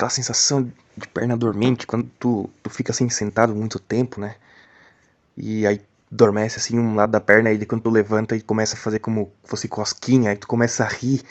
[0.00, 4.36] aquela sensação de perna dormente quando tu, tu fica assim sentado muito tempo, né?
[5.36, 5.80] E aí
[6.10, 9.30] dormece assim um lado da perna, e quando tu levanta e começa a fazer como
[9.44, 11.22] fosse cosquinha, aí tu começa a rir,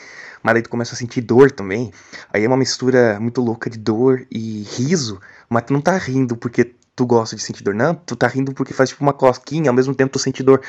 [0.42, 1.92] mas aí tu começa a sentir dor também.
[2.32, 6.36] Aí é uma mistura muito louca de dor e riso, mas tu não tá rindo
[6.36, 9.68] porque tu gosta de sentir dor, não, tu tá rindo porque faz tipo uma cosquinha,
[9.68, 10.62] ao mesmo tempo tu sente dor.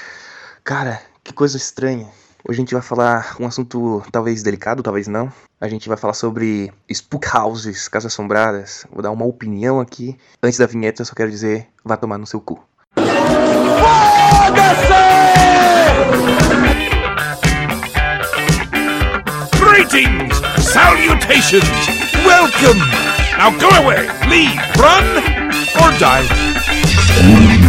[0.63, 2.09] Cara, que coisa estranha.
[2.47, 5.31] Hoje a gente vai falar um assunto talvez delicado, talvez não.
[5.59, 8.85] A gente vai falar sobre spook houses, casas assombradas.
[8.91, 10.17] Vou dar uma opinião aqui.
[10.41, 12.59] Antes da vinheta, eu só quero dizer, vá tomar no seu cu.
[19.59, 20.41] Greetings!
[20.63, 21.63] Salutations!
[22.25, 22.81] Welcome!
[23.37, 24.07] Now go away!
[24.27, 24.59] Leave!
[24.77, 25.05] Run!
[25.79, 27.60] Or die!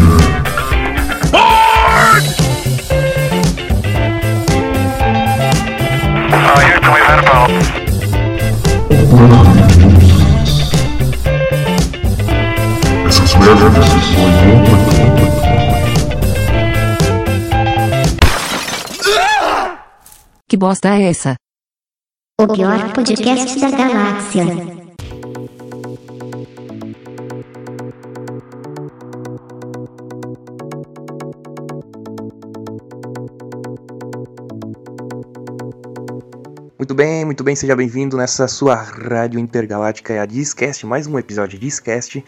[20.49, 21.35] Que bosta é essa?
[22.39, 24.82] O pior podcast da galáxia.
[36.93, 41.59] Muito bem, muito bem, seja bem-vindo nessa sua rádio intergaláctica, a Discast, mais um episódio
[41.59, 42.23] de Discast.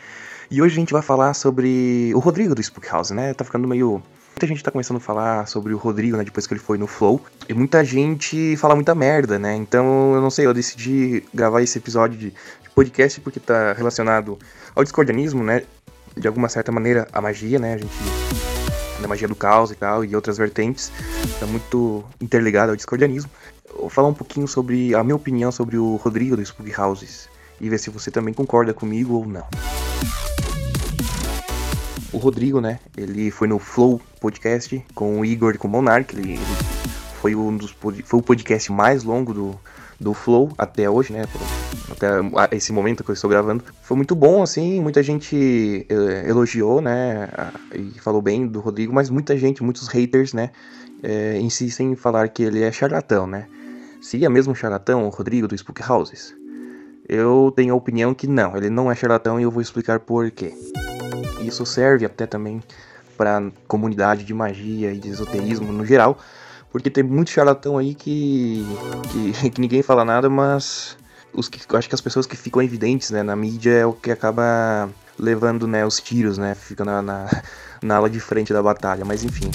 [0.50, 3.34] E hoje a gente vai falar sobre o Rodrigo do Spook House, né?
[3.34, 4.02] Tá ficando meio.
[4.30, 6.24] Muita gente tá começando a falar sobre o Rodrigo, né?
[6.24, 7.20] Depois que ele foi no Flow.
[7.46, 9.54] E muita gente fala muita merda, né?
[9.54, 14.38] Então eu não sei, eu decidi gravar esse episódio de, de podcast porque tá relacionado
[14.74, 15.64] ao discordianismo, né?
[16.16, 17.74] De alguma certa maneira, a magia, né?
[17.74, 17.92] A gente
[19.02, 20.90] da magia do caos e tal, e outras vertentes,
[21.38, 23.30] tá muito interligado ao discordianismo.
[23.90, 27.28] Falar um pouquinho sobre a minha opinião sobre o Rodrigo do Spook Houses
[27.60, 29.46] e ver se você também concorda comigo ou não.
[32.12, 36.14] O Rodrigo, né, ele foi no Flow Podcast com o Igor e com o Monark,
[36.14, 36.40] ele, ele
[37.20, 39.60] foi um dos foi o podcast mais longo do,
[39.98, 41.24] do Flow até hoje, né,
[41.90, 43.64] até esse momento que eu estou gravando.
[43.82, 47.28] Foi muito bom, assim, muita gente eh, elogiou, né,
[47.74, 50.50] e falou bem do Rodrigo, mas muita gente, muitos haters, né,
[51.02, 53.48] eh, insistem em falar que ele é charlatão, né.
[54.04, 56.36] Se é mesmo charlatão, o Rodrigo do Spook Houses?
[57.08, 60.30] Eu tenho a opinião que não, ele não é charlatão e eu vou explicar por
[60.30, 60.52] quê.
[61.40, 62.62] Isso serve até também
[63.16, 66.18] para comunidade de magia e de esoterismo no geral,
[66.70, 68.62] porque tem muito charlatão aí que,
[69.10, 70.98] que, que ninguém fala nada, mas
[71.32, 74.10] os que, acho que as pessoas que ficam evidentes né, na mídia é o que
[74.10, 74.86] acaba
[75.18, 77.42] levando né, os tiros, né, fica na, na,
[77.82, 79.50] na ala de frente da batalha, mas enfim.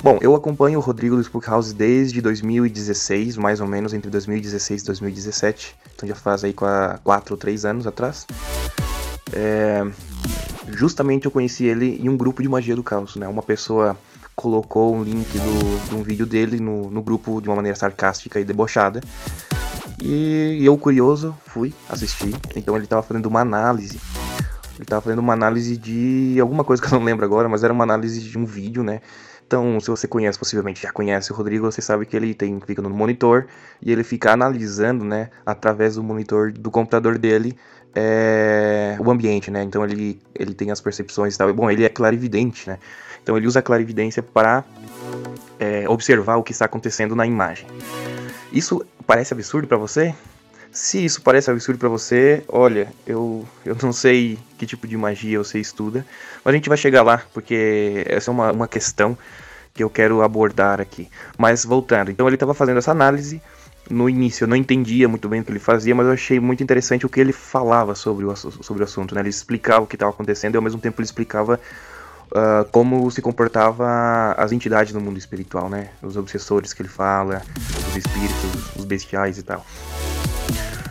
[0.00, 4.82] Bom, eu acompanho o Rodrigo do Spook House desde 2016, mais ou menos, entre 2016
[4.82, 5.76] e 2017.
[5.94, 8.24] Então já faz aí 4 ou 3 anos atrás.
[9.32, 9.84] É,
[10.68, 13.26] justamente eu conheci ele em um grupo de magia do caos, né?
[13.26, 13.98] Uma pessoa
[14.36, 18.38] colocou um link do, de um vídeo dele no, no grupo de uma maneira sarcástica
[18.38, 19.00] e debochada.
[20.00, 22.36] E eu, curioso, fui assistir.
[22.54, 24.00] Então ele tava fazendo uma análise.
[24.76, 27.72] Ele tava fazendo uma análise de alguma coisa que eu não lembro agora, mas era
[27.72, 29.00] uma análise de um vídeo, né?
[29.48, 32.82] Então, se você conhece, possivelmente já conhece o Rodrigo, você sabe que ele tem, fica
[32.82, 33.46] no monitor
[33.80, 37.56] e ele fica analisando, né, através do monitor do computador dele,
[37.94, 39.62] é, o ambiente, né?
[39.62, 41.50] Então ele, ele tem as percepções e tal.
[41.54, 42.78] Bom, ele é clarividente, né?
[43.22, 44.62] Então ele usa a clarividência para
[45.58, 47.66] é, observar o que está acontecendo na imagem.
[48.52, 50.14] Isso parece absurdo para você?
[50.70, 55.38] Se isso parece absurdo para você, olha, eu, eu não sei que tipo de magia
[55.38, 56.04] você estuda,
[56.44, 59.16] mas a gente vai chegar lá, porque essa é uma, uma questão
[59.72, 61.08] que eu quero abordar aqui.
[61.36, 63.40] Mas voltando, então ele estava fazendo essa análise.
[63.90, 66.62] No início eu não entendia muito bem o que ele fazia, mas eu achei muito
[66.62, 69.14] interessante o que ele falava sobre o, sobre o assunto.
[69.14, 69.22] Né?
[69.22, 71.58] Ele explicava o que estava acontecendo e ao mesmo tempo ele explicava
[72.34, 75.90] ah, como se comportava as entidades no mundo espiritual, né?
[76.02, 77.42] Os obsessores que ele fala,
[77.88, 79.64] os espíritos, os bestiais e tal.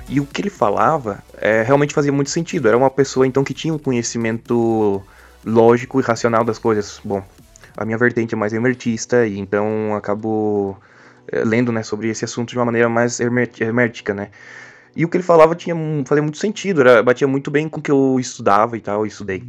[0.10, 2.68] E o que ele falava é, realmente fazia muito sentido.
[2.68, 5.04] Era uma pessoa então que tinha um conhecimento
[5.46, 7.00] lógico e racional das coisas.
[7.04, 7.24] Bom,
[7.76, 10.78] a minha vertente é mais hermetista e então acabo
[11.32, 14.30] eh, lendo né, sobre esse assunto de uma maneira mais hermética, né?
[14.96, 17.84] E o que ele falava tinha fazia muito sentido, era, batia muito bem com o
[17.84, 19.44] que eu estudava e tal, eu estudei.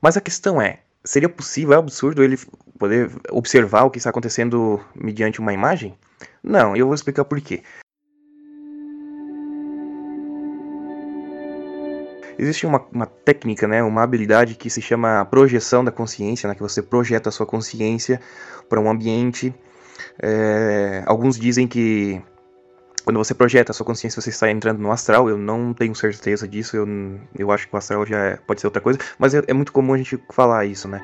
[0.00, 2.38] Mas a questão é, seria possível, é absurdo ele
[2.78, 5.96] poder observar o que está acontecendo mediante uma imagem?
[6.42, 7.62] Não, eu vou explicar por quê.
[12.38, 16.62] Existe uma, uma técnica, né, uma habilidade que se chama projeção da consciência, né, que
[16.62, 18.20] você projeta a sua consciência
[18.68, 19.52] para um ambiente.
[20.22, 22.22] É, alguns dizem que
[23.08, 25.30] quando você projeta a sua consciência, você está entrando no astral.
[25.30, 26.76] Eu não tenho certeza disso.
[26.76, 26.86] Eu,
[27.38, 28.98] eu acho que o astral já é, pode ser outra coisa.
[29.18, 31.00] Mas é, é, muito comum a gente falar isso, né?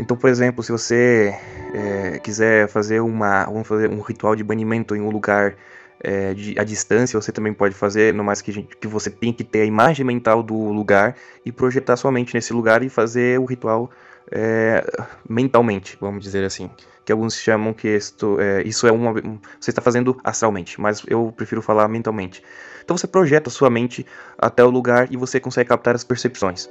[0.00, 1.32] Então, por exemplo, se você
[1.72, 5.54] é, quiser fazer uma, vamos fazer um ritual de banimento em um lugar
[6.00, 9.32] é, de, à distância, você também pode fazer, no mais que, gente, que você tem
[9.32, 13.38] que ter a imagem mental do lugar e projetar sua mente nesse lugar e fazer
[13.40, 13.90] o ritual
[14.30, 14.84] é,
[15.28, 16.70] mentalmente, vamos dizer assim
[17.06, 19.14] que alguns chamam que isto, é, isso é uma.
[19.60, 22.42] Você está fazendo astralmente, mas eu prefiro falar mentalmente.
[22.84, 24.04] Então você projeta sua mente
[24.36, 26.68] até o lugar e você consegue captar as percepções.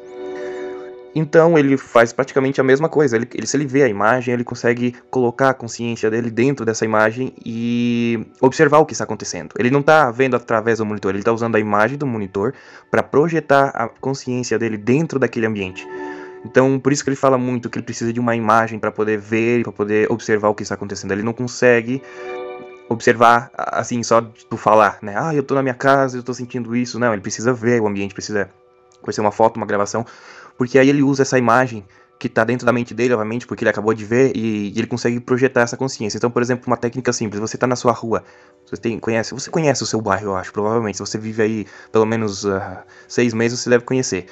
[1.16, 3.16] Então ele faz praticamente a mesma coisa.
[3.16, 6.84] Ele, ele, se ele vê a imagem, ele consegue colocar a consciência dele dentro dessa
[6.84, 9.56] imagem e observar o que está acontecendo.
[9.58, 12.54] Ele não está vendo através do monitor, ele está usando a imagem do monitor
[12.92, 15.88] para projetar a consciência dele dentro daquele ambiente.
[16.44, 19.18] Então, por isso que ele fala muito que ele precisa de uma imagem para poder
[19.18, 21.12] ver, para poder observar o que está acontecendo.
[21.12, 22.04] Ele não consegue
[22.88, 25.16] observar assim só do falar, né?
[25.18, 27.00] Ah, eu tô na minha casa, eu tô sentindo isso.
[27.00, 28.50] Não, ele precisa ver o ambiente, precisa
[29.02, 30.06] conhecer uma foto, uma gravação,
[30.58, 31.86] porque aí ele usa essa imagem
[32.18, 35.20] que está dentro da mente dele, obviamente, porque ele acabou de ver e, ele consegue
[35.20, 36.18] projetar essa consciência.
[36.18, 38.24] Então, por exemplo, uma técnica simples: você está na sua rua,
[38.66, 40.98] você tem, conhece, você conhece o seu bairro, eu acho, provavelmente.
[40.98, 42.62] Se você vive aí pelo menos uh,
[43.08, 44.28] seis meses, você deve conhecer.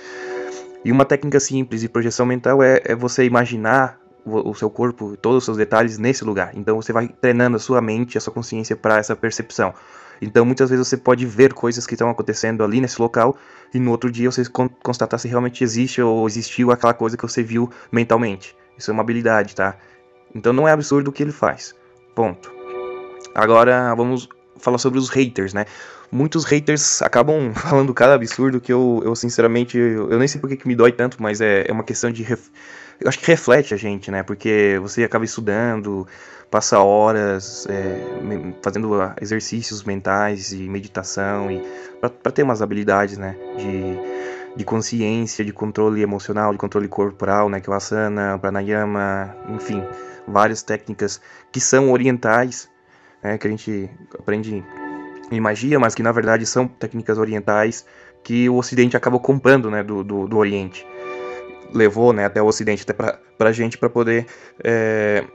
[0.86, 5.16] E uma técnica simples de projeção mental é, é você imaginar o, o, seu corpo,
[5.18, 6.52] todos os seus detalhes nesse lugar.
[6.56, 9.74] Então você vai treinando a sua mente, a sua consciência para essa percepção.
[10.22, 13.38] Então muitas vezes você pode ver coisas que estão acontecendo ali nesse local
[13.74, 14.44] e no outro dia você
[14.82, 18.56] constatar se realmente existe ou existiu aquela coisa que você viu mentalmente.
[18.78, 19.76] Isso é uma habilidade, tá?
[20.34, 21.76] Então não é absurdo o que ele faz.
[22.16, 22.52] Ponto.
[23.36, 25.66] Agora vamos falar sobre os haters, né?
[26.14, 30.68] muitos haters acabam falando cada absurdo que eu, eu sinceramente, eu, nem sei porque que
[30.68, 32.24] me dói tanto, mas é, é uma questão de.
[32.24, 32.48] Ref...
[33.04, 34.24] Eu acho que reflete a gente, né?
[34.24, 36.08] Porque você acaba estudando,
[36.50, 38.02] passa horas é,
[38.62, 38.90] fazendo
[39.20, 41.62] exercícios mentais e meditação e
[42.00, 43.36] para ter umas habilidades, né?
[43.58, 47.60] De, de consciência, de controle emocional, de controle corporal, né?
[47.60, 49.84] Que é o asana, pranayama, enfim,
[50.26, 51.20] várias técnicas
[51.52, 52.70] que são orientais,
[53.22, 53.38] né?
[53.38, 54.64] Que a gente aprende
[55.30, 57.86] em magia, mas que na verdade são técnicas orientais
[58.24, 60.88] que o Ocidente acabou comprando né, do, do, do Oriente.
[61.74, 64.28] Levou né, até o Ocidente, até pra, pra gente, para poder
[64.64, 65.26] é,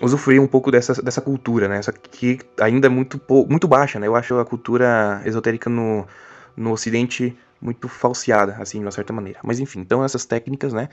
[0.00, 1.82] usufruir um pouco dessa, dessa cultura, né?
[1.82, 4.06] Só que ainda é muito, muito baixa, né?
[4.06, 6.06] Eu acho a cultura esotérica no,
[6.56, 9.38] no Ocidente muito falseada, assim, de uma certa maneira.
[9.44, 10.88] Mas enfim, então essas técnicas, né?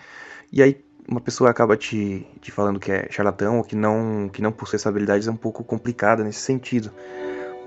[0.51, 4.41] E aí uma pessoa acaba te, te falando que é charlatão ou que não, que
[4.41, 6.91] não possui essa habilidade é um pouco complicada nesse sentido.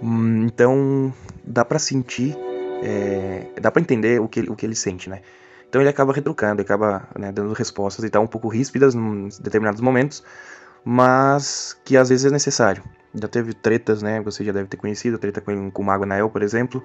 [0.00, 1.12] Hum, então
[1.44, 2.36] dá para sentir,
[2.82, 5.22] é, dá para entender o que, o que ele sente, né?
[5.72, 9.28] Então ele acaba retrucando, ele acaba né, dando respostas e tal um pouco ríspidas em
[9.40, 10.22] determinados momentos,
[10.84, 12.82] mas que às vezes é necessário.
[13.14, 14.20] Já teve tretas, né?
[14.20, 16.82] Você já deve ter conhecido, treta com, com o Mago Nael, por exemplo,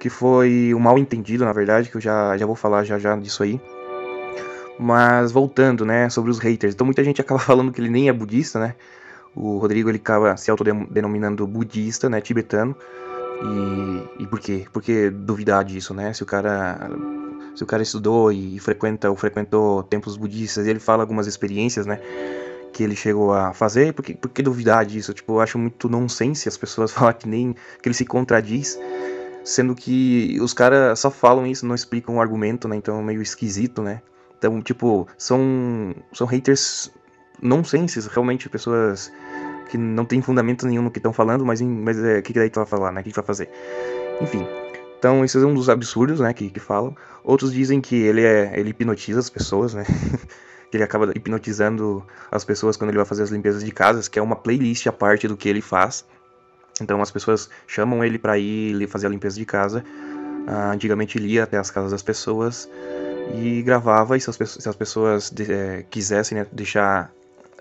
[0.00, 3.14] que foi um mal entendido, na verdade, que eu já, já vou falar já já
[3.14, 3.60] disso aí.
[4.76, 6.74] Mas voltando, né, sobre os haters.
[6.74, 8.74] Então muita gente acaba falando que ele nem é budista, né?
[9.36, 12.74] O Rodrigo ele acaba se autodenominando budista, né, tibetano.
[13.40, 14.66] E, e por quê?
[14.72, 16.12] Por que duvidar disso, né?
[16.12, 16.90] Se o cara
[17.54, 22.00] se o cara estudou e frequenta ou frequentou templos budistas, ele fala algumas experiências, né,
[22.72, 25.12] que ele chegou a fazer, por que, por que duvidar disso?
[25.12, 28.78] Tipo, eu acho muito nonsense as pessoas falar que nem que ele se contradiz,
[29.44, 32.76] sendo que os caras só falam isso, não explicam o argumento, né?
[32.76, 34.00] Então é meio esquisito, né?
[34.38, 36.90] Então, tipo, são são haters
[37.42, 39.12] nonsenses, realmente pessoas
[39.70, 42.38] que não tem fundamento nenhum no que estão falando, mas, mas é, o que, que
[42.38, 43.00] daí tu vai falar, né?
[43.00, 43.48] O que, que vai fazer?
[44.20, 44.46] Enfim.
[45.00, 46.94] Então, isso é um dos absurdos, né, que, que falam.
[47.24, 49.86] Outros dizem que ele é ele hipnotiza as pessoas, né?
[50.70, 54.18] que ele acaba hipnotizando as pessoas quando ele vai fazer as limpezas de casas, que
[54.18, 56.04] é uma playlist à parte do que ele faz.
[56.82, 59.82] Então, as pessoas chamam ele para ir fazer a limpeza de casa.
[60.46, 62.68] Ah, antigamente ele ia até as casas das pessoas
[63.34, 67.10] e gravava, e se as, se as pessoas de, é, quisessem né, deixar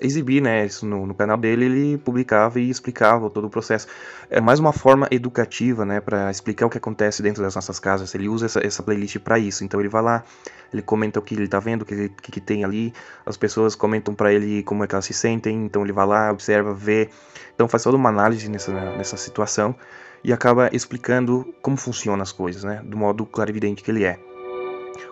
[0.01, 3.87] exibir né, isso no, no, canal dele, ele publicava e explicava todo o processo.
[4.29, 8.13] É mais uma forma educativa né, para explicar o que acontece dentro das nossas casas.
[8.15, 9.63] Ele usa essa, essa playlist para isso.
[9.63, 10.23] Então ele vai lá,
[10.71, 12.93] ele comenta o que ele está vendo, o que, que, que, tem ali.
[13.25, 15.65] As pessoas comentam para ele como é que elas se sentem.
[15.65, 17.09] Então ele vai lá, observa, vê.
[17.55, 19.75] Então faz toda uma análise nessa, nessa situação
[20.23, 24.19] e acaba explicando como funcionam as coisas, né, do modo clarividente que ele é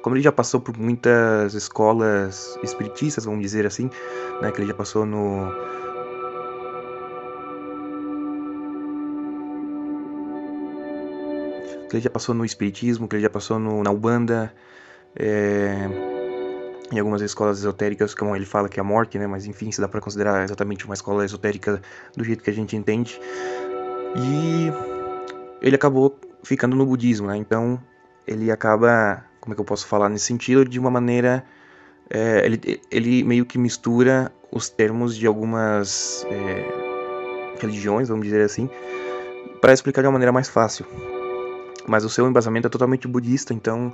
[0.07, 3.89] como ele já passou por muitas escolas espiritistas, vamos dizer assim,
[4.41, 5.51] né, que ele já passou no
[11.89, 14.53] que ele já passou no espiritismo, que ele já passou no, na Ubanda,
[15.13, 15.89] é,
[16.89, 19.81] em algumas escolas esotéricas, como ele fala que é a morte, né, mas enfim, se
[19.81, 21.81] dá para considerar exatamente uma escola esotérica
[22.15, 23.19] do jeito que a gente entende.
[24.15, 24.71] E
[25.61, 27.35] ele acabou ficando no budismo, né?
[27.35, 27.77] Então
[28.25, 31.41] ele acaba, como é que eu posso falar nesse sentido, de uma maneira,
[32.09, 38.69] é, ele, ele meio que mistura os termos de algumas é, religiões, vamos dizer assim,
[39.61, 40.85] para explicar de uma maneira mais fácil.
[41.87, 43.93] Mas o seu embasamento é totalmente budista, então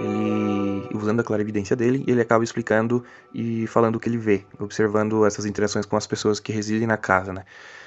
[0.00, 3.04] ele usando a clarividência dele, ele acaba explicando
[3.34, 6.96] e falando o que ele vê, observando essas interações com as pessoas que residem na
[6.96, 7.44] casa, né?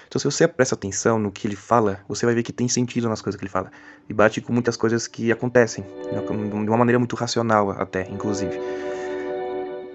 [0.07, 3.09] Então, se você presta atenção no que ele fala, você vai ver que tem sentido
[3.09, 3.71] nas coisas que ele fala.
[4.07, 6.21] E bate com muitas coisas que acontecem, né?
[6.21, 8.55] de uma maneira muito racional, até, inclusive.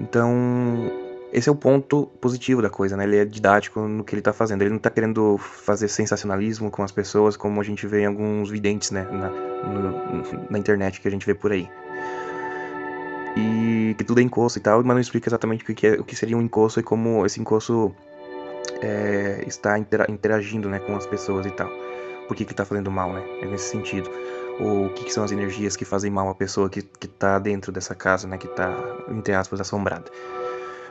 [0.01, 0.91] Então,
[1.33, 3.05] esse é o ponto positivo da coisa, né?
[3.05, 4.63] Ele é didático no que ele tá fazendo.
[4.63, 8.51] Ele não tá querendo fazer sensacionalismo com as pessoas, como a gente vê em alguns
[8.51, 9.07] videntes, né?
[9.13, 11.71] Na, no, na internet que a gente vê por aí.
[13.99, 16.15] Que tudo é encosto e tal, mas não explica exatamente o que, é, o que
[16.15, 17.95] seria um encosto e como esse encosto
[18.81, 21.69] é, está interagindo né, com as pessoas e tal.
[22.29, 23.23] Por que, que tá fazendo mal, né?
[23.43, 24.09] É nesse sentido.
[24.61, 27.39] Ou o que, que, são as energias que fazem mal à pessoa que, que tá
[27.39, 28.39] dentro dessa casa, né?
[28.39, 28.73] Que tá,
[29.09, 30.05] entre aspas, assombrada.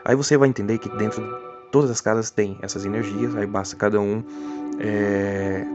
[0.03, 3.75] Aí você vai entender que dentro de todas as casas tem essas energias, aí basta
[3.75, 4.23] cada um
[4.79, 5.65] é,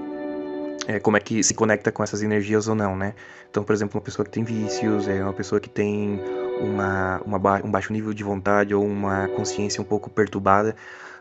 [0.87, 3.15] é, como é que se conecta com essas energias ou não, né?
[3.51, 6.21] Então, por exemplo, uma pessoa que tem vícios, é uma pessoa que tem
[6.63, 10.75] uma, uma ba um baixo nível de vontade ou uma consciência um pouco perturbada,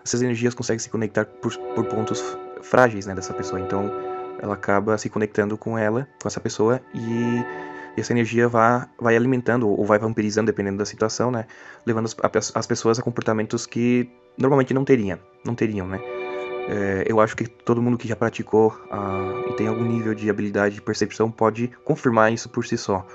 [0.04, 2.24] essas energias conseguem se conectar por, por pontos
[2.62, 3.60] frágeis né, dessa pessoa.
[3.60, 3.92] Então
[4.42, 7.46] ela acaba se conectando com ela, com essa pessoa, e
[7.98, 11.46] essa energia vai, vai alimentando ou vai vampirizando, dependendo da situação, né?
[11.86, 16.00] Levando as, as pessoas a comportamentos que normalmente não teriam, não teriam, né?
[16.70, 20.30] É, eu acho que todo mundo que já praticou uh, e tem algum nível de
[20.30, 23.06] habilidade de percepção pode confirmar isso por si só.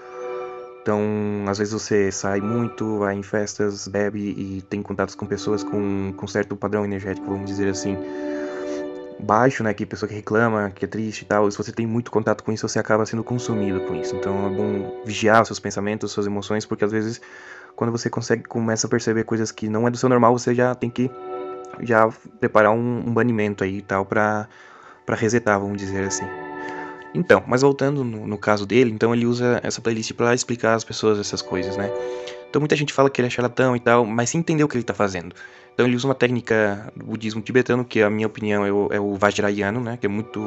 [0.87, 1.02] Então,
[1.49, 6.14] às vezes você sai muito, vai em festas, bebe e tem contatos com pessoas com,
[6.16, 7.97] com certo padrão energético, vamos dizer assim,
[9.19, 9.75] baixo, né?
[9.75, 11.49] Que pessoa que reclama, que é triste e tal.
[11.49, 14.14] E se você tem muito contato com isso, você acaba sendo consumido com isso.
[14.14, 17.21] Então é bom vigiar os seus pensamentos, suas emoções, porque às vezes
[17.75, 20.73] quando você consegue começa a perceber coisas que não é do seu normal, você já
[20.73, 21.11] tem que
[21.81, 24.49] já preparar um, um banimento aí e tal para
[25.05, 26.46] para resetar, vamos dizer assim.
[27.16, 30.85] Então, mas voltando no, no caso dele, então ele usa essa playlist para explicar às
[30.85, 31.90] pessoas essas coisas, né?
[32.49, 34.76] Então muita gente fala que ele é charlatão e tal, mas sem entender o que
[34.76, 35.35] ele está fazendo.
[35.73, 39.00] Então ele usa uma técnica do budismo tibetano, que a minha opinião é o, é
[39.00, 39.96] o Vajrayana, né?
[39.96, 40.40] Que é muito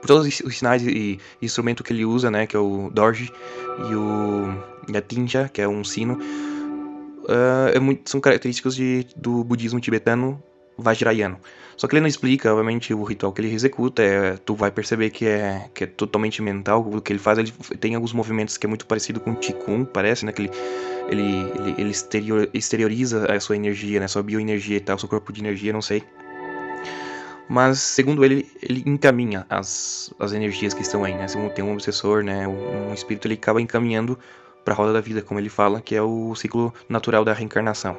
[0.00, 3.30] por todos os sinais e, instrumento que ele usa, né, que é o dorje
[3.88, 9.06] e o e a tinja, que é um sino, uh, é muito, são características de,
[9.14, 10.42] do budismo tibetano
[10.78, 11.38] Vajrayana.
[11.76, 14.02] Só que ele não explica, obviamente, o ritual que ele executa.
[14.02, 17.38] É, tu vai perceber que é, que é totalmente mental o que ele faz.
[17.38, 20.32] Ele tem alguns movimentos que é muito parecido com o Qigong, parece, né?
[20.32, 20.50] Que ele,
[21.08, 24.08] ele, ele, ele exterior, exterioriza a sua energia, né?
[24.08, 26.02] Sua bioenergia e tal, seu corpo de energia, não sei.
[27.48, 31.28] Mas, segundo ele, ele encaminha as, as energias que estão aí, né?
[31.28, 32.46] Se tem um obsessor, né?
[32.48, 34.18] Um, um espírito, ele acaba encaminhando
[34.64, 37.96] para a roda da vida, como ele fala, que é o ciclo natural da reencarnação.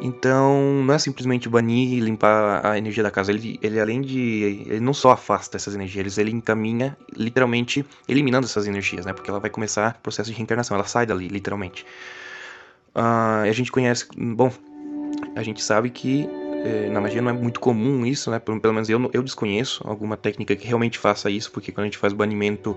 [0.00, 3.30] Então, não é simplesmente banir e limpar a energia da casa.
[3.30, 4.64] Ele, ele além de.
[4.66, 9.12] Ele não só afasta essas energias, ele encaminha, literalmente, eliminando essas energias, né?
[9.12, 11.84] Porque ela vai começar o processo de reencarnação, ela sai dali, literalmente.
[12.94, 14.06] Uh, a gente conhece.
[14.16, 14.50] Bom,
[15.36, 16.26] a gente sabe que
[16.64, 18.38] eh, na magia não é muito comum isso, né?
[18.38, 21.86] Pelo, pelo menos eu, eu desconheço alguma técnica que realmente faça isso, porque quando a
[21.86, 22.76] gente faz banimento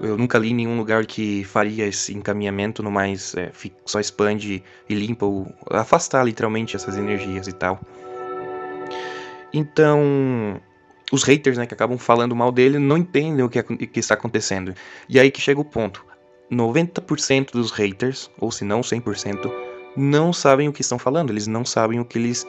[0.00, 3.52] eu nunca li nenhum lugar que faria esse encaminhamento, no mais é,
[3.84, 7.80] só expande e limpa, ou afastar literalmente essas energias e tal.
[9.52, 10.60] Então,
[11.12, 14.74] os haters né, que acabam falando mal dele não entendem o que, que está acontecendo.
[15.08, 16.04] E aí que chega o ponto:
[16.50, 19.52] 90% dos haters, ou se não 100%,
[19.96, 22.46] não sabem o que estão falando, eles não sabem o que eles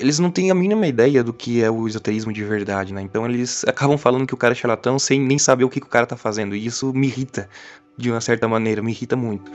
[0.00, 3.02] eles não têm a mínima ideia do que é o esoterismo de verdade, né?
[3.02, 5.86] Então eles acabam falando que o cara é charlatão sem nem saber o que, que
[5.86, 6.54] o cara tá fazendo.
[6.54, 7.48] E isso me irrita,
[7.96, 9.50] de uma certa maneira, me irrita muito.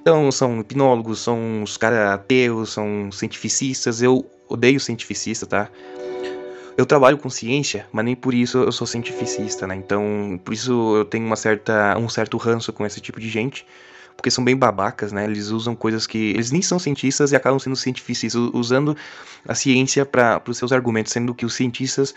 [0.00, 4.02] Então são hipnólogos, são os caras ateus, são cientificistas.
[4.02, 5.68] Eu odeio cientificista, tá?
[6.76, 9.74] Eu trabalho com ciência, mas nem por isso eu sou cientificista, né?
[9.76, 13.66] Então, por isso eu tenho uma certa, um certo ranço com esse tipo de gente
[14.16, 15.24] porque são bem babacas, né?
[15.24, 16.30] Eles usam coisas que.
[16.30, 18.96] Eles nem são cientistas e acabam sendo cientistas, usando
[19.46, 22.14] a ciência para os seus argumentos, sendo que os cientistas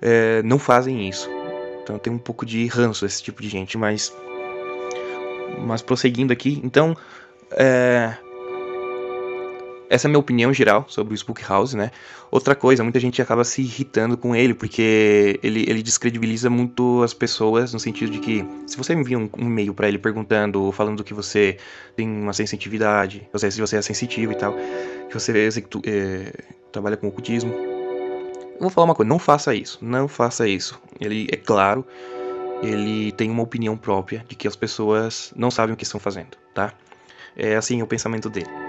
[0.00, 1.28] é, não fazem isso.
[1.82, 4.12] Então tem um pouco de ranço esse tipo de gente, mas.
[5.66, 6.96] Mas prosseguindo aqui, então.
[7.52, 8.14] É,
[9.92, 11.90] essa é a minha opinião geral sobre o Spook House, né?
[12.30, 17.12] Outra coisa, muita gente acaba se irritando com ele, porque ele, ele descredibiliza muito as
[17.12, 21.04] pessoas, no sentido de que, se você envia um, um e-mail para ele perguntando, falando
[21.04, 21.58] que você
[21.94, 24.56] tem uma sensitividade, se você é sensitivo e tal,
[25.10, 25.50] que você
[25.84, 26.32] é,
[26.72, 27.52] trabalha com ocultismo,
[28.58, 30.80] vou falar uma coisa, não faça isso, não faça isso.
[30.98, 31.86] Ele, é claro,
[32.62, 36.38] ele tem uma opinião própria de que as pessoas não sabem o que estão fazendo,
[36.54, 36.72] tá?
[37.36, 38.61] É assim o pensamento dele.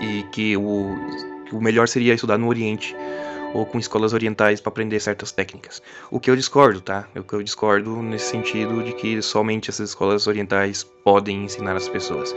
[0.00, 0.96] E que o,
[1.46, 2.94] que o melhor seria estudar no Oriente
[3.54, 5.80] ou com escolas orientais para aprender certas técnicas.
[6.10, 7.08] O que eu discordo, tá?
[7.14, 11.88] O que eu discordo nesse sentido de que somente essas escolas orientais podem ensinar as
[11.88, 12.34] pessoas.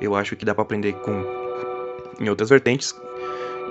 [0.00, 1.24] Eu acho que dá para aprender com
[2.18, 2.94] em outras vertentes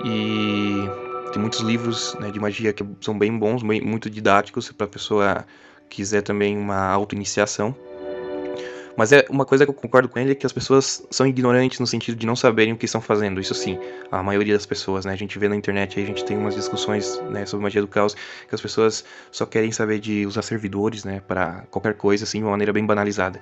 [0.04, 0.88] e
[1.32, 4.88] tem muitos livros né, de magia que são bem bons, bem, muito didáticos para a
[4.88, 5.46] pessoa
[5.88, 7.74] quiser também uma auto-iniciação.
[8.96, 11.78] Mas é uma coisa que eu concordo com ele é que as pessoas são ignorantes
[11.78, 13.38] no sentido de não saberem o que estão fazendo.
[13.38, 13.78] Isso sim,
[14.10, 15.12] a maioria das pessoas, né?
[15.12, 17.88] A gente vê na internet aí, a gente tem umas discussões né, sobre magia do
[17.88, 22.38] caos que as pessoas só querem saber de usar servidores, né, para qualquer coisa assim,
[22.38, 23.40] de uma maneira bem banalizada.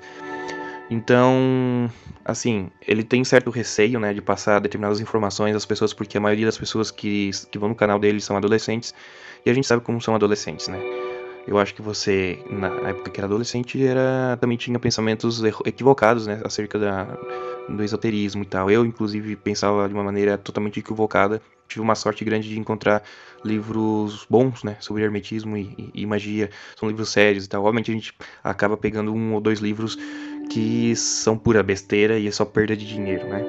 [0.90, 1.90] Então,
[2.24, 6.46] assim, ele tem certo receio, né, de passar determinadas informações às pessoas, porque a maioria
[6.46, 8.94] das pessoas que, que vão no canal dele são adolescentes,
[9.46, 11.03] e a gente sabe como são adolescentes, né?
[11.46, 16.40] Eu acho que você, na época que era adolescente, era, também tinha pensamentos equivocados, né,
[16.42, 17.04] acerca da,
[17.68, 18.70] do esoterismo e tal.
[18.70, 21.42] Eu, inclusive, pensava de uma maneira totalmente equivocada.
[21.68, 23.02] Tive uma sorte grande de encontrar
[23.44, 26.50] livros bons, né, sobre hermetismo e, e, e magia.
[26.76, 27.62] São livros sérios e tal.
[27.62, 29.98] Obviamente a gente acaba pegando um ou dois livros
[30.50, 33.44] que são pura besteira e é só perda de dinheiro, né?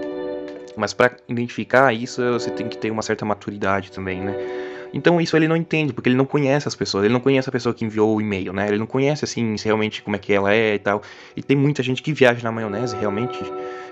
[0.78, 4.64] Mas para identificar isso, você tem que ter uma certa maturidade também, né?
[4.94, 7.51] Então isso ele não entende, porque ele não conhece as pessoas, ele não conhece a
[7.51, 8.68] pessoa que enviou o e-mail, né?
[8.68, 11.01] Ele não conhece assim realmente como é que ela é e tal.
[11.36, 13.39] E tem muita gente que viaja na maionese realmente.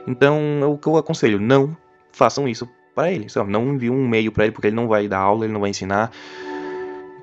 [0.08, 1.76] Então é o que eu aconselho, não
[2.12, 3.52] façam isso para ele, sabe?
[3.52, 5.72] Não envie um e-mail para ele porque ele não vai dar aula, ele não vai
[5.72, 6.12] ensinar.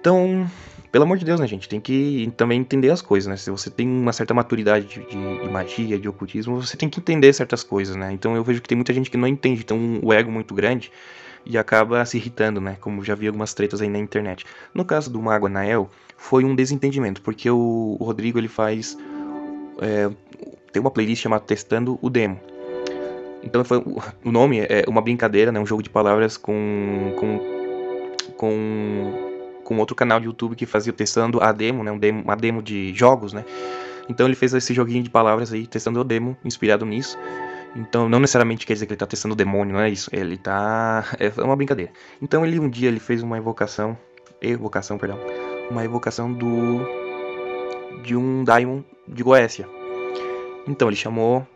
[0.00, 0.47] Então,
[0.91, 1.69] pelo amor de Deus, né, gente?
[1.69, 3.37] Tem que também entender as coisas, né?
[3.37, 6.99] Se você tem uma certa maturidade de, de, de, magia, de ocultismo, você tem que
[6.99, 8.12] entender certas coisas, né?
[8.12, 10.91] Então eu vejo que tem muita gente que não entende, tem um ego muito grande
[11.45, 12.77] e acaba se irritando, né?
[12.81, 14.45] Como já vi algumas tretas aí na internet.
[14.75, 18.97] No caso do Mago Anael, foi um desentendimento, porque o, Rodrigo ele faz.
[19.81, 20.11] É,
[20.73, 22.39] tem uma playlist chamada Testando o Demo.
[23.43, 23.79] Então foi,
[24.25, 25.59] o nome é uma brincadeira, né?
[25.59, 27.15] Um jogo de palavras com.
[27.19, 27.39] com.
[28.37, 29.31] com
[29.71, 32.61] com outro canal de YouTube que fazia testando a demo, né, um demo, uma demo
[32.61, 33.45] de jogos, né?
[34.09, 37.17] Então ele fez esse joguinho de palavras aí, testando o demo, inspirado nisso.
[37.75, 40.11] Então não necessariamente quer dizer que ele está testando o demônio, não é isso.
[40.13, 41.93] Ele tá é uma brincadeira.
[42.21, 43.97] Então ele um dia ele fez uma evocação,
[44.41, 45.19] evocação, perdão,
[45.71, 46.80] uma evocação do
[48.02, 49.69] de um daimon de Goécia.
[50.67, 51.47] Então ele chamou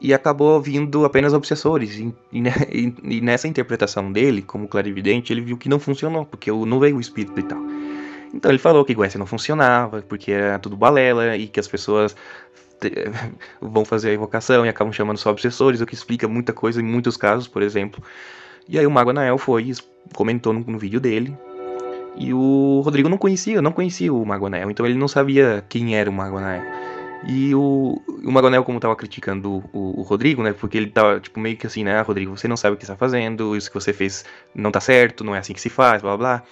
[0.00, 1.98] e acabou vindo apenas obsessores.
[1.98, 2.42] E, e,
[3.16, 7.00] e, nessa interpretação dele, como clarividente, ele viu que não funcionou, porque não veio o
[7.00, 7.58] espírito e tal.
[8.32, 12.16] Então ele falou que Goécia não funcionava, porque era tudo balela e que as pessoas
[13.60, 16.84] vão fazer a invocação e acabam chamando só obsessores, o que explica muita coisa em
[16.84, 18.02] muitos casos, por exemplo.
[18.68, 19.72] E aí o Mago Anael foi
[20.14, 21.36] comentou no, no vídeo dele.
[22.16, 25.96] E o Rodrigo não conhecia, não conhecia o Mago Anael, então ele não sabia quem
[25.96, 26.62] era o Mago Anael.
[27.26, 30.52] E o, o Magonel, como tava criticando o, o, Rodrigo, né?
[30.52, 31.98] Porque ele tava, tipo, meio que assim, né?
[31.98, 34.80] Ah, Rodrigo, você não sabe o que está fazendo, isso que você fez não tá
[34.80, 36.42] certo, não é assim que se faz, blá blá.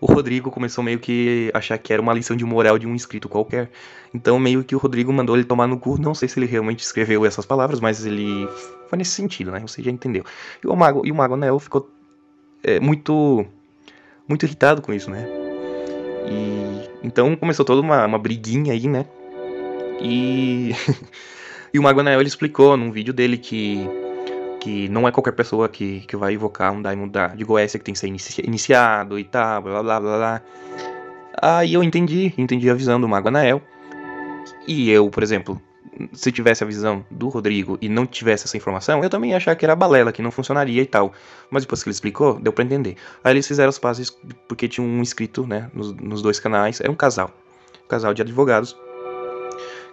[0.00, 3.28] O Rodrigo começou meio que achar que era uma lição de moral de um inscrito
[3.28, 3.70] qualquer.
[4.14, 6.00] Então, meio que o Rodrigo mandou ele tomar no cu.
[6.00, 8.48] Não sei se ele realmente escreveu essas palavras, mas ele
[8.88, 9.60] foi nesse sentido, né?
[9.60, 10.24] Você já entendeu.
[10.64, 11.90] E o Mago, e o Mago ficou
[12.62, 13.44] é, muito,
[14.26, 15.26] muito irritado com isso, né?
[16.30, 19.04] E então começou toda uma, uma briguinha aí, né?
[20.00, 20.72] E,
[21.72, 23.86] e o Mago Anel ele explicou num vídeo dele que,
[24.60, 27.84] que não é qualquer pessoa que, que vai invocar um Daimon da, de Goécia que
[27.84, 30.42] tem que ser inici iniciado e tal, blá blá blá blá.
[31.40, 33.62] Aí eu entendi, entendi a visão do Mago Anael.
[34.66, 35.60] E eu, por exemplo,
[36.12, 39.54] se tivesse a visão do Rodrigo e não tivesse essa informação, eu também ia achar
[39.56, 41.12] que era balela, que não funcionaria e tal.
[41.50, 42.96] Mas depois que ele explicou, deu pra entender.
[43.22, 44.10] Aí eles fizeram as pazes
[44.46, 46.80] porque tinha um inscrito, né, nos, nos dois canais.
[46.80, 47.30] Era um casal.
[47.84, 48.76] Um casal de advogados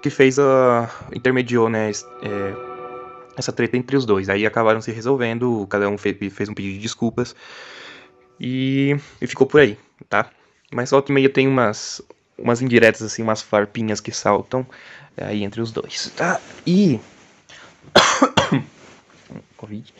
[0.05, 0.87] que fez a.
[1.11, 1.89] intermediou, né?
[1.89, 2.53] É,
[3.35, 4.29] essa treta entre os dois.
[4.29, 7.35] Aí acabaram se resolvendo, cada um fez, fez um pedido de desculpas.
[8.39, 10.29] E, e ficou por aí, tá?
[10.71, 12.03] Mas volta e meia tem umas,
[12.37, 14.63] umas indiretas, assim, umas farpinhas que saltam
[15.17, 16.39] aí entre os dois, tá?
[16.67, 16.99] E.
[19.57, 19.91] Covid.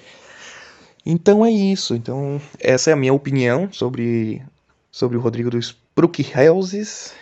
[1.03, 1.95] Então é isso.
[1.95, 4.39] Então, essa é a minha opinião sobre,
[4.91, 5.75] sobre o Rodrigo dos
[6.37, 7.15] Houses.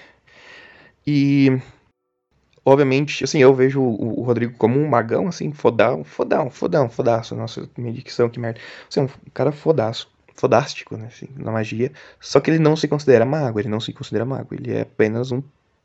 [1.07, 1.61] E
[2.65, 7.35] obviamente, assim, eu vejo o, o, Rodrigo como um magão, assim, fodão, fodão, fodão, fodaço.
[7.35, 8.59] Nossa, minha dicção, que merda.
[8.89, 11.91] Assim, um cara fodaço, fodástico, né, assim, na magia.
[12.19, 14.53] Só que ele não se considera mago, ele não se considera mago.
[14.53, 15.41] Ele é apenas um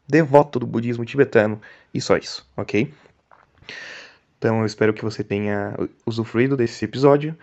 [0.06, 1.60] devoto do budismo tibetano
[1.92, 2.92] e só isso, ok?
[4.38, 7.36] Então eu espero que você tenha usufruído desse episódio.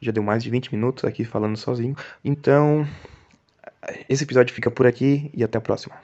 [0.00, 1.96] Já deu mais de 20 minutos aqui falando sozinho.
[2.24, 2.86] Então,
[4.08, 5.96] esse episódio fica por aqui e até a próxima.